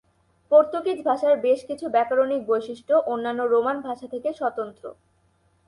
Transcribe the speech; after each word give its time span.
Portuguese 0.51 0.99
ভাষার 1.05 1.35
বেশ 1.39 1.59
কিছু 1.69 1.85
ব্যাকরণিক 1.89 2.41
বৈশিষ্ট্য 2.47 2.93
অন্যান্য 3.07 3.41
রোমান 3.45 3.77
ভাষা 3.81 4.07
থেকে 4.07 4.29
স্বতন্ত্র। 4.33 4.83